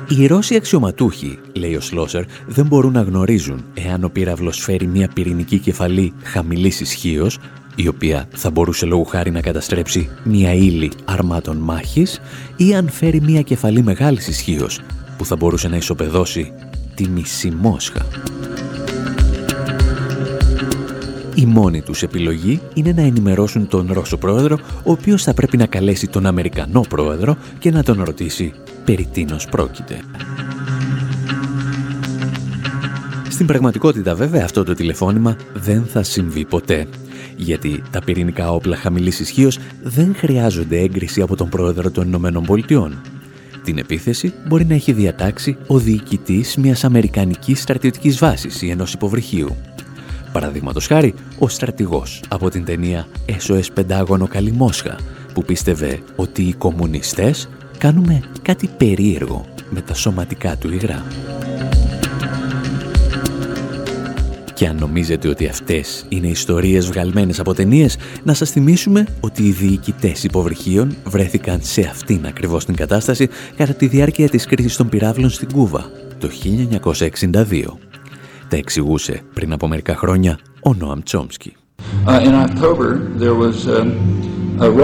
[0.10, 5.08] Οι Ρώσοι αξιωματούχοι, λέει ο Σλόσερ, δεν μπορούν να γνωρίζουν εάν ο πύραυλος φέρει μια
[5.08, 7.40] πυρηνική κεφαλή χαμηλής ισχύως,
[7.76, 12.20] η οποία θα μπορούσε λόγου χάρη να καταστρέψει μια ύλη αρμάτων μάχης
[12.56, 14.80] ή αν φέρει μια κεφαλή μεγάλης ισχύως
[15.18, 16.52] που θα μπορούσε να ισοπεδώσει
[16.96, 18.06] τη μισή Μόσχα.
[21.40, 25.66] Η μόνη τους επιλογή είναι να ενημερώσουν τον Ρώσο πρόεδρο, ο οποίος θα πρέπει να
[25.66, 28.54] καλέσει τον Αμερικανό πρόεδρο και να τον ρωτήσει
[28.86, 30.00] περί τίνος πρόκειται.
[33.30, 36.88] Στην πραγματικότητα βέβαια αυτό το τηλεφώνημα δεν θα συμβεί ποτέ,
[37.36, 43.02] γιατί τα πυρηνικά όπλα χαμηλής ισχύως δεν χρειάζονται έγκριση από τον πρόεδρο των Ηνωμένων Πολιτειών.
[43.64, 49.56] Την επίθεση μπορεί να έχει διατάξει ο διοικητής μιας αμερικανικής στρατιωτικής βάσης ή ενός υποβρυχίου.
[50.40, 53.08] Παραδείγματος χάρη, ο στρατηγός από την ταινία
[53.48, 55.00] SOS Πεντάγωνο Καλιμόσχα,
[55.34, 61.06] που πίστευε ότι οι κομμουνιστές κάνουμε κάτι περίεργο με τα σωματικά του υγρά.
[64.54, 69.52] Και αν νομίζετε ότι αυτές είναι ιστορίες βγαλμένες από ταινίες, να σας θυμίσουμε ότι οι
[69.52, 75.30] διοικητές υποβρυχίων βρέθηκαν σε αυτήν ακριβώς την κατάσταση κατά τη διάρκεια της κρίσης των πυράβλων
[75.30, 77.78] στην Κούβα το 1962.
[78.50, 81.56] Τα εξηγούσε πριν από μερικά χρόνια ο Νόαμ Τσόμσκι.
[82.06, 82.90] Uh, in October,
[83.24, 83.68] there was
[84.60, 84.82] um,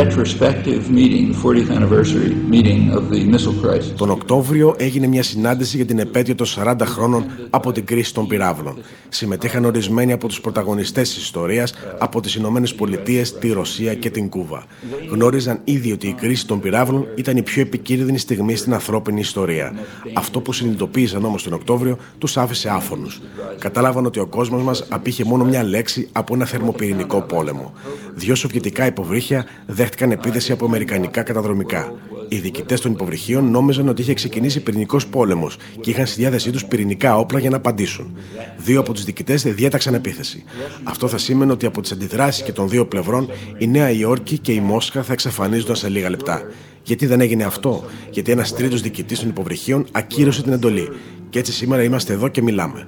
[3.97, 8.27] τον Οκτώβριο έγινε μια συνάντηση για την επέτειο των 40 χρόνων από την κρίση των
[8.27, 8.77] πυράβλων.
[9.09, 14.29] Συμμετείχαν ορισμένοι από τους πρωταγωνιστές της ιστορίας από τις Ηνωμένες Πολιτείες, τη Ρωσία και την
[14.29, 14.65] Κούβα.
[15.09, 19.73] Γνώριζαν ήδη ότι η κρίση των πυράβλων ήταν η πιο επικίνδυνη στιγμή στην ανθρώπινη ιστορία.
[20.13, 23.21] Αυτό που συνειδητοποίησαν όμως τον Οκτώβριο τους άφησε άφωνους.
[23.59, 27.73] Κατάλαβαν ότι ο κόσμος μας απήχε μόνο μια λέξη από ένα θερμοπυρηνικό πόλεμο.
[28.15, 31.93] Δύο σοβιετικά υποβρύχια δέχτηκαν επίθεση από αμερικανικά καταδρομικά.
[32.27, 36.65] Οι διοικητές των υποβρυχίων νόμιζαν ότι είχε ξεκινήσει πυρηνικός πόλεμος και είχαν στη διάθεσή τους
[36.65, 38.17] πυρηνικά όπλα για να απαντήσουν.
[38.57, 40.43] Δύο από τους διοικητές διέταξαν επίθεση.
[40.83, 44.51] Αυτό θα σήμαινε ότι από τις αντιδράσεις και των δύο πλευρών η Νέα Υόρκη και
[44.51, 46.41] η Μόσχα θα εξαφανίζονταν σε λίγα λεπτά.
[46.83, 50.89] Γιατί δεν έγινε αυτό, Γιατί ένας τρίτος διοικητής των υποβρυχίων ακύρωσε την εντολή.
[51.29, 52.87] Και έτσι σήμερα είμαστε εδώ και μιλάμε.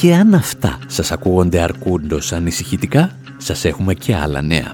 [0.00, 4.72] Και αν αυτά σας ακούγονται αρκούντος ανησυχητικά, σας έχουμε και άλλα νέα.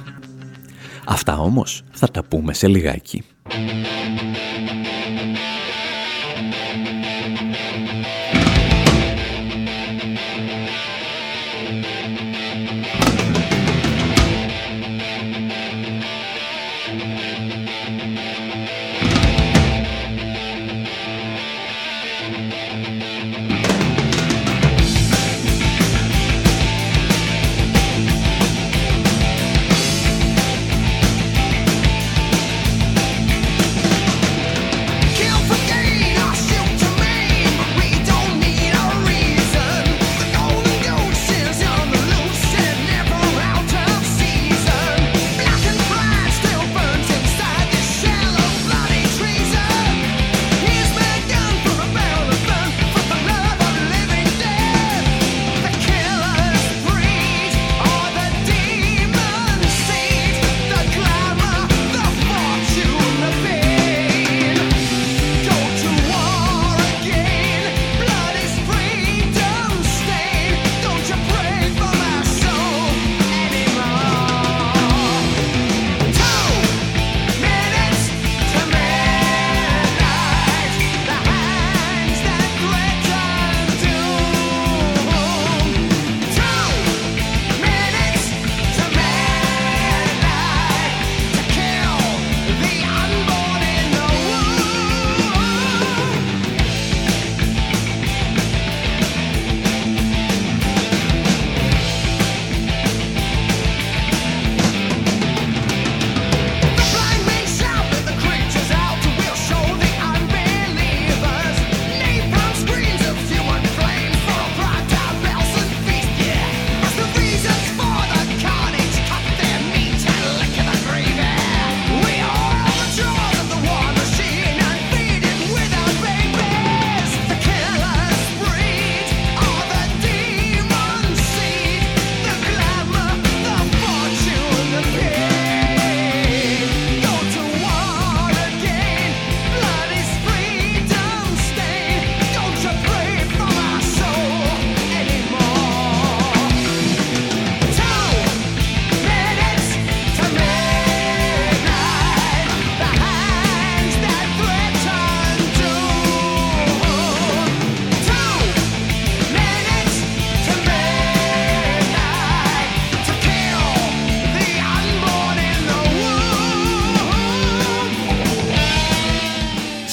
[1.05, 3.22] Αυτά όμως θα τα πούμε σε λιγάκι.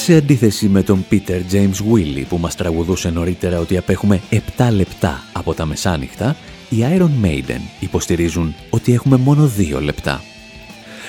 [0.03, 4.37] Σε αντίθεση με τον Peter James Willy που μας τραγουδούσε νωρίτερα ότι απέχουμε 7
[4.71, 6.35] λεπτά από τα μεσάνυχτα,
[6.69, 10.21] οι Iron Maiden υποστηρίζουν ότι έχουμε μόνο 2 λεπτά.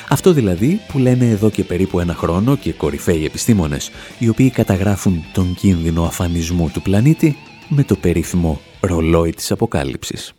[0.09, 5.24] Αυτό δηλαδή που λένε εδώ και περίπου ένα χρόνο και κορυφαίοι επιστήμονες, οι οποίοι καταγράφουν
[5.32, 7.36] τον κίνδυνο αφανισμού του πλανήτη
[7.68, 10.32] με το περίφημο ρολόι της αποκάλυψης.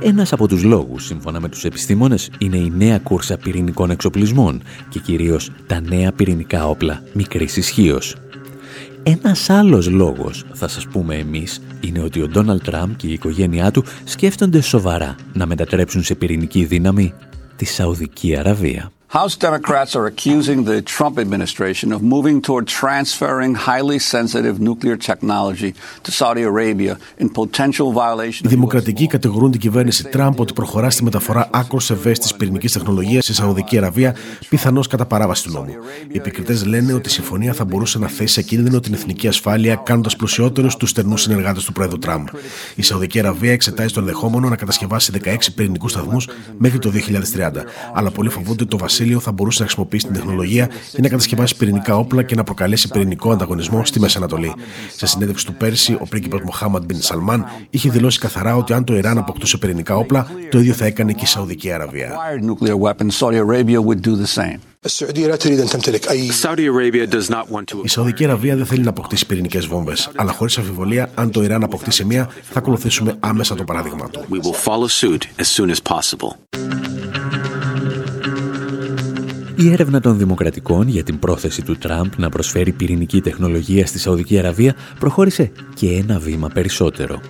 [0.00, 4.98] Ένας από τους λόγους, σύμφωνα με τους επιστήμονες, είναι η νέα κούρσα πυρηνικών εξοπλισμών και
[4.98, 8.16] κυρίως τα νέα πυρηνικά όπλα μικρής ισχύως.
[9.02, 13.70] Ένας άλλος λόγος, θα σας πούμε εμείς, είναι ότι ο Ντόναλτ Τραμπ και η οικογένειά
[13.70, 17.14] του σκέφτονται σοβαρά να μετατρέψουν σε πυρηνική δύναμη
[17.56, 18.90] τη Σαουδική Αραβία.
[19.22, 25.70] House Democrats are accusing the Trump administration of moving toward transferring highly sensitive nuclear technology
[26.04, 31.04] to Saudi Arabia in potential violation Οι Δημοκρατικοί κατηγορούν την κυβέρνηση Τραμπ ότι προχωρά στη
[31.04, 34.14] μεταφορά άκρο ευαίσθητης πυρηνικής τεχνολογίας στη Σαουδική Αραβία,
[34.48, 35.74] πιθανώς κατά παράβαση του νόμου.
[36.08, 39.74] Οι επικριτές λένε ότι η συμφωνία θα μπορούσε να θέσει σε κίνδυνο την εθνική ασφάλεια,
[39.74, 42.26] κάνοντας πλουσιότερους τους στερνού συνεργάτες του Πρόεδρου Τραμπ.
[42.74, 47.64] Η Σαουδική Αραβία εξετάζει το ενδεχόμενο να κατασκευάσει 16 πυρηνικούς σταθμούς μέχρι το 2030.
[47.94, 51.56] Αλλά πολλοί φοβούνται ότι το Βασίλειο θα μπορούσε να χρησιμοποιήσει την τεχνολογία για να κατασκευάσει
[51.56, 54.54] πυρηνικά όπλα και να προκαλέσει πυρηνικό ανταγωνισμό στη Μέση Ανατολή.
[54.96, 58.96] Σε συνέντευξη του πέρσι, ο πρίγκιπας Μοχάμαντ Μπιν Σαλμάν είχε δηλώσει καθαρά ότι αν το
[58.96, 62.14] Ιράν αποκτούσε πυρηνικά όπλα, το ίδιο θα έκανε και η Σαουδική Αραβία.
[67.82, 71.62] Η Σαουδική Αραβία δεν θέλει να αποκτήσει πυρηνικές βόμβες, αλλά χωρίς αμφιβολία, αν το Ιράν
[71.62, 74.24] αποκτήσει μία, θα ακολουθήσουμε άμεσα το παράδειγμα του.
[79.58, 84.38] Η έρευνα των Δημοκρατικών για την πρόθεση του Τραμπ να προσφέρει πυρηνική τεχνολογία στη Σαουδική
[84.38, 87.20] Αραβία προχώρησε και ένα βήμα περισσότερο.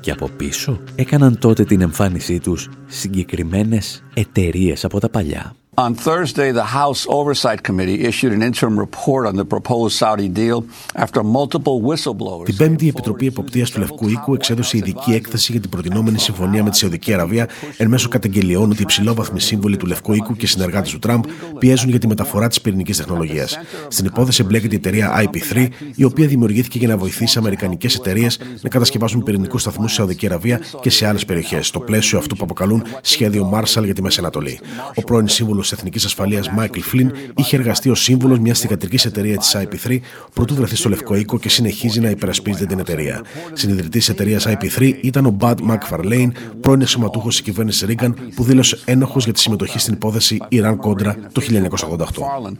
[0.00, 5.54] Και από πίσω έκαναν τότε την εμφάνισή τους συγκεκριμένες εταιρείες από τα παλιά.
[5.78, 10.64] On Thursday, the House Oversight Committee issued an interim report on the proposed Saudi deal
[10.94, 12.44] after multiple whistleblowers.
[12.44, 16.62] Την Πέμπτη, η Επιτροπή Εποπτείας του Λευκού Οίκου εξέδωσε ειδική έκθεση για την προτινόμενη συμφωνία
[16.62, 20.46] με τη Σαουδική Αραβία εν μέσω καταγγελιών ότι οι υψηλόβαθμοι σύμβολοι του Λευκού Οίκου και
[20.46, 21.24] συνεργάτες του Τραμπ
[21.58, 23.58] πιέζουν για τη μεταφορά της πυρηνικής τεχνολογίας.
[23.88, 28.68] Στην υπόθεση εμπλέκεται η εταιρεία IP3, η οποία δημιουργήθηκε για να βοηθήσει αμερικανικές εταιρείες να
[28.68, 32.82] κατασκευάσουν πυρηνικούς σταθμούς στη Σαουδική Αραβία και σε άλλες περιοχές, στο πλαίσιο αυτού που αποκαλούν
[33.00, 34.60] σχέδιο Marshall για τη Μέση Ανατολή.
[34.94, 35.28] Ο πρώην
[35.66, 39.98] σύμβουλο Εθνικής Ασφαλείας Μάικλ Φλιν είχε εργαστεί ως σύμβουλος μιας θηγατρικής εταιρείας της IP3
[40.32, 43.22] πρωτού βρεθεί στο Λευκό Οίκο και συνεχίζει να υπερασπίζεται την εταιρεία.
[43.52, 48.78] Συνειδητής της εταιρείας IP3 ήταν ο Bud McFarlane, πρώην εξωματούχο της κυβέρνησης Ρίγκαν, που δήλωσε
[48.84, 52.56] ένοχος για τη συμμετοχή στην υπόθεση Ιράν Κόντρα το 1988.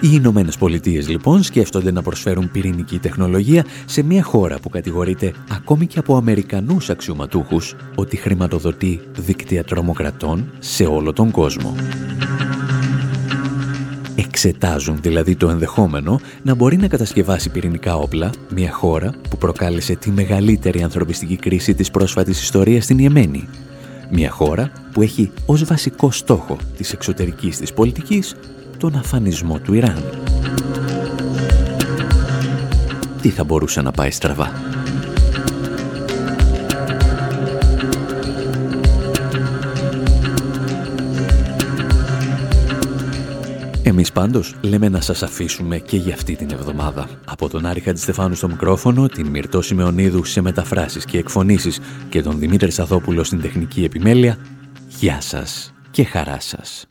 [0.00, 5.86] Οι Ηνωμένες Πολιτείες λοιπόν σκέφτονται να προσφέρουν πυρηνική τεχνολογία σε μια χώρα που κατηγορείται ακόμη
[5.86, 11.74] και από Αμερικανούς αξιωματούχους ότι χρηματοδοτεί δίκτυα τρομοκρατών σε όλο τον κόσμο.
[14.16, 20.10] Εξετάζουν δηλαδή το ενδεχόμενο να μπορεί να κατασκευάσει πυρηνικά όπλα μια χώρα που προκάλεσε τη
[20.10, 23.48] μεγαλύτερη ανθρωπιστική κρίση της πρόσφατης ιστορίας στην Ιεμένη.
[24.10, 28.34] Μια χώρα που έχει ως βασικό στόχο της εξωτερικής της πολιτικής
[28.78, 30.04] τον αφανισμό του Ιράν.
[33.22, 34.52] Τι θα μπορούσε να πάει στραβά;
[43.82, 47.08] Εμείς πάντως λέμε να σας αφήσουμε και για αυτή την εβδομάδα.
[47.24, 52.38] Από τον Άρη Χατζηστεφάνου στο μικρόφωνο, την Μυρτώ Σιμεωνίδου σε μεταφράσεις και εκφωνήσεις και τον
[52.38, 54.36] Δημήτρη Σαθόπουλο στην τεχνική επιμέλεια,
[54.88, 56.86] γεια σας και χαρά σας.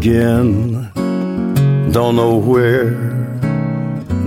[0.00, 0.90] Again.
[1.92, 2.92] Don't know where,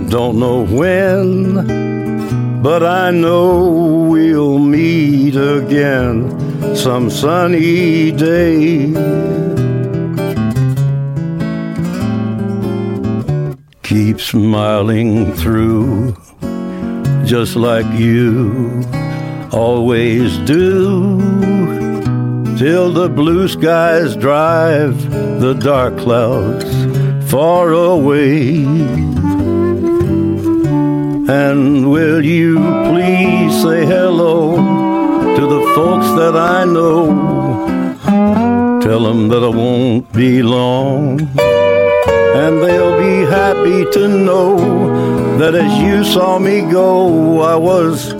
[0.08, 6.16] don't know when, but I know we'll meet again
[6.76, 8.92] some sunny day.
[13.82, 16.16] Keep smiling through,
[17.24, 18.84] just like you
[19.50, 21.43] always do
[22.56, 26.64] till the blue skies drive the dark clouds
[27.30, 28.64] far away.
[31.26, 32.58] And will you
[32.90, 34.56] please say hello
[35.36, 37.06] to the folks that I know?
[38.80, 41.22] Tell them that I won't be long.
[41.38, 48.14] And they'll be happy to know that as you saw me go, I was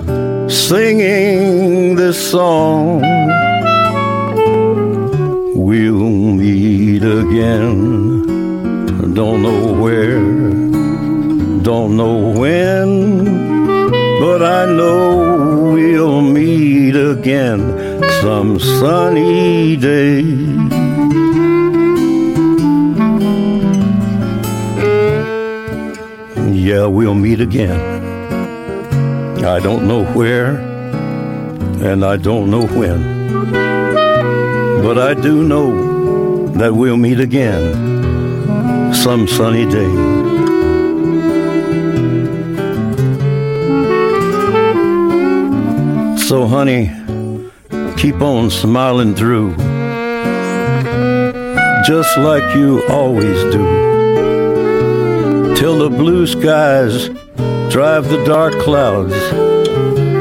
[0.49, 3.03] singing this song.
[5.67, 8.27] We'll meet again.
[9.15, 10.21] Don't know where,
[11.63, 13.25] don't know when,
[14.21, 17.61] but I know we'll meet again
[18.21, 20.21] some sunny day.
[26.53, 27.81] Yeah, we'll meet again.
[29.43, 30.57] I don't know where,
[31.81, 33.74] and I don't know when.
[34.85, 39.95] But I do know that we'll meet again some sunny day.
[46.29, 46.93] So, honey,
[47.97, 49.57] keep on smiling through,
[51.87, 53.65] just like you always do,
[55.57, 57.09] till the blue skies
[57.73, 59.15] drive the dark clouds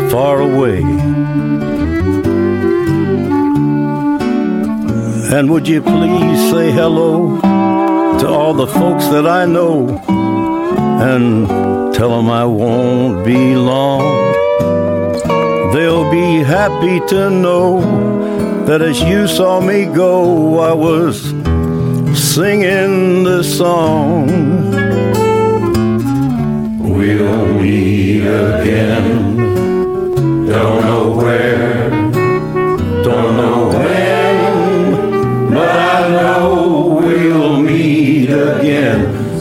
[0.10, 1.23] far away.
[5.36, 7.42] And would you please say hello
[8.20, 9.90] to all the folks that I know
[11.02, 11.48] and
[11.96, 14.04] tell them I won't be long.
[15.74, 17.82] They'll be happy to know
[18.66, 21.20] that as you saw me go, I was
[22.16, 24.28] singing this song.
[26.78, 29.36] We'll meet again,
[30.46, 31.73] don't know where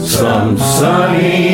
[0.03, 1.52] samsarī.